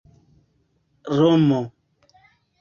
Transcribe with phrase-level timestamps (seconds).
[1.17, 1.61] romo